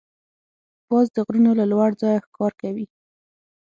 [0.89, 2.85] باز د غرونو له لوړ ځایه ښکار کوي